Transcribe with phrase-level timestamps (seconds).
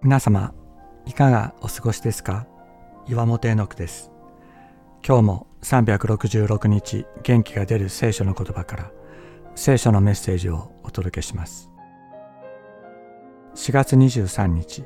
[0.00, 0.54] 皆様
[1.06, 2.46] いかがお過ごしですか？
[3.08, 4.12] 岩本絵の句です。
[5.04, 8.92] 今日も366日元気が出る聖書の言葉から
[9.56, 11.72] 聖書のメッセージをお届けします。
[13.56, 14.84] 4月23日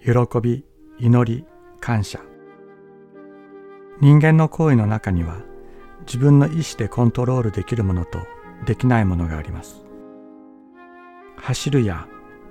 [0.00, 0.64] 喜び
[1.00, 1.44] 祈り
[1.80, 2.20] 感謝。
[4.00, 5.38] 人間の行為の中には
[6.06, 8.20] 自分の意思でコントロールできるものと
[8.64, 9.84] できないものがあります。
[11.38, 12.06] 走るや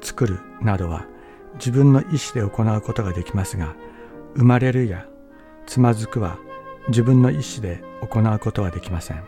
[0.05, 1.07] 作るなどは
[1.55, 3.75] 自分の意思で行うことができますが
[4.35, 5.07] 生まれるや
[5.65, 6.37] つまずくは
[6.89, 9.23] 自分の意思で行うことはできません。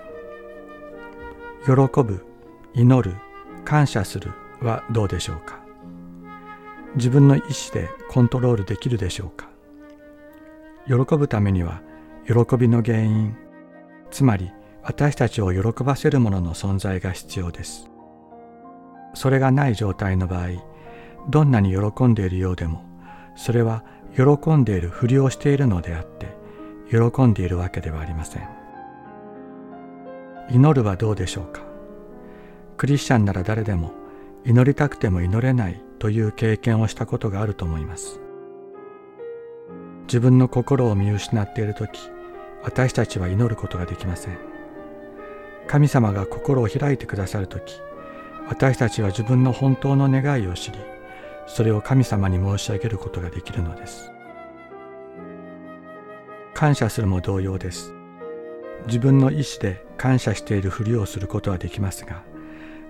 [1.66, 1.71] 喜
[2.04, 2.26] ぶ
[2.73, 3.16] 祈る
[3.66, 5.59] 感謝するはどうでしょうか。
[6.96, 9.49] 自分の意思でコントロールできるでしょうか。
[10.85, 11.82] 喜ぶためには
[12.27, 13.35] 喜びの原因
[14.12, 14.52] つまり
[14.84, 17.90] 私たちを喜ばせるものの存在が必要です。
[19.14, 20.48] それがない状態の場合
[21.30, 22.84] どんなに喜んでいるようでも
[23.36, 23.84] それは
[24.16, 26.36] 喜んでいるふりをしているのであって
[26.90, 28.48] 喜んでいるわけではありません。
[30.49, 31.62] 祈るはどうでしょうか？
[32.77, 33.91] クリスチャンなら誰でも
[34.46, 38.21] 祈りたくても祈れないという経験をしたことがあると思います。
[40.04, 41.99] 自分の心を見失っている時
[42.64, 44.38] 私たちは祈ることができません。
[45.68, 47.82] 神様が心を開いてくださる時
[48.49, 50.79] 私たちは自分の本当の願いを知り
[51.48, 54.12] それを神様に申し上げることができるのです。
[56.53, 57.93] 感謝するも同様です。
[58.87, 62.23] 自分の意思で感謝しているふりをすることはできますが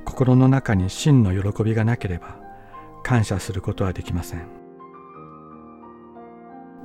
[0.05, 2.38] 心の中に真の喜びがなければ
[3.03, 4.47] 感謝することはできません。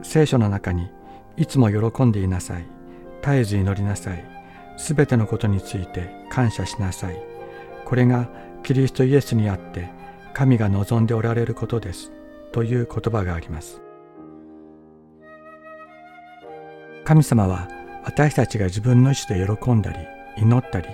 [0.02, 0.90] 聖書の中に
[1.36, 2.66] いつも喜んでいなさい
[3.22, 4.24] 絶えず祈りなさい
[4.76, 7.16] すべてのことについて感謝しなさい。
[7.84, 8.28] これが
[8.62, 9.88] キリストイエスにあって
[10.34, 12.12] 神が望んでおられることです
[12.52, 13.80] という言葉があります。
[17.04, 17.68] 神様は
[18.04, 19.98] 私たちが自分の意思で喜んだり
[20.42, 20.88] 祈ったり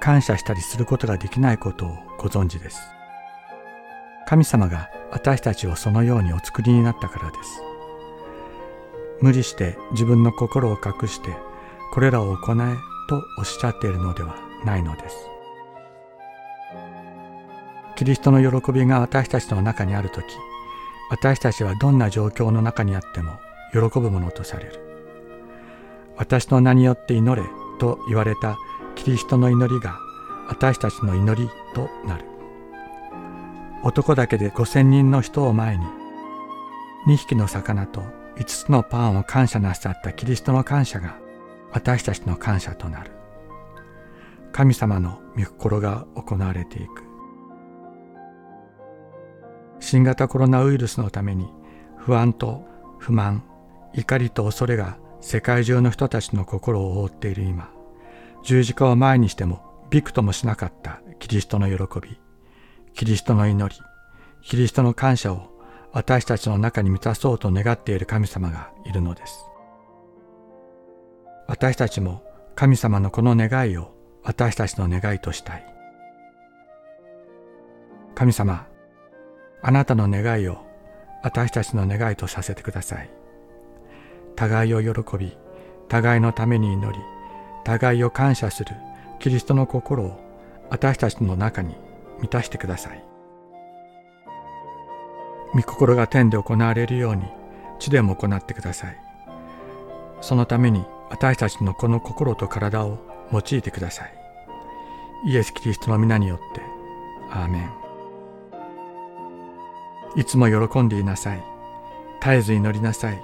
[0.00, 2.80] 感謝したりすることができないことをご存知です。
[4.26, 7.62] 神様が私たちをそのようにお作りになったからです。
[9.20, 11.30] 無理して自分の心を隠して
[11.92, 12.76] これらを行え
[13.08, 15.16] とおっしゃっているのではないのです。
[17.96, 20.24] キリストの喜びが私たちの中にある時
[21.08, 23.40] 私たちはどんな状況の中にあっても
[23.72, 24.80] 喜ぶものとされる。
[26.16, 27.48] 私の名によって祈れ
[27.78, 28.58] と言われた
[28.94, 29.98] キリストの祈りが
[30.48, 32.24] 私たちの祈りとなる。
[33.82, 35.84] 男だけで5,000人の人を前に
[37.06, 38.02] 2匹の魚と
[38.36, 41.16] 5つのパンを感謝なさったキリストの感謝が
[41.72, 43.12] 私たちの感謝となる。
[44.52, 47.05] 神様の御心が行われていく。
[49.86, 51.46] 新型コロナウイルスのために
[51.96, 52.66] 不安と
[52.98, 53.44] 不満
[53.94, 57.70] 怒りと恐れが世界中の人たちの心を覆っている今
[58.42, 62.18] 十字架を前にしてもびくともしなかったキリストの喜び
[62.94, 63.80] キリストの祈り
[64.42, 65.56] キリストの感謝を
[65.92, 69.46] 私たちの中に満たそうと願っている神様がいるのです。
[71.46, 72.24] 私たちも
[72.56, 75.64] 神様のこの願いを私たちの願いとしたい。
[78.16, 78.66] 神様
[79.66, 80.58] あなたの願いを
[81.24, 83.10] 私たちの願いとさせてください。
[84.36, 85.36] 互いを喜び、
[85.88, 86.96] 互いのために祈り、
[87.64, 88.76] 互いを感謝する
[89.18, 90.20] キリストの心を
[90.70, 91.74] 私たちの中に
[92.20, 93.04] 満たしてください。
[95.52, 97.24] 御心が天で行われるように
[97.80, 98.96] 地でも行ってください。
[100.20, 102.98] そのために私たちのこの心と体を
[103.32, 104.14] 用いてください。
[105.26, 106.62] イエス・キリストの皆によって。
[107.32, 107.85] アーメン。
[110.16, 111.44] いつも喜んでいなさい。
[112.20, 113.22] 絶えず祈りなさい。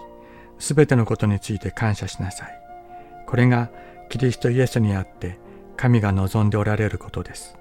[0.58, 2.60] すべてのことについて感謝しなさい。
[3.26, 3.70] これが
[4.10, 5.38] キリストイエスにあって
[5.76, 7.56] 神が望んでおられることです。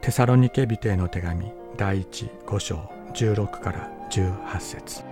[0.00, 5.02] テサロニケビテへの手紙第1 5章16から18節